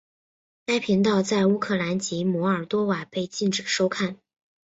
[0.65, 4.17] 该频道在乌克兰及摩尔多瓦被禁止收看。